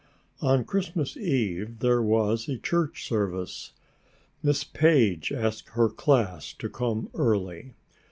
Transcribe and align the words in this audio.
On 0.41 0.65
Christmas 0.65 1.15
eve 1.15 1.77
there 1.77 2.01
was 2.01 2.49
a 2.49 2.57
church 2.57 3.07
service. 3.07 3.73
Miss 4.41 4.63
Page 4.63 5.31
asked 5.31 5.69
her 5.75 5.89
class 5.89 6.53
to 6.53 6.69
come 6.69 7.11
early. 7.13 7.75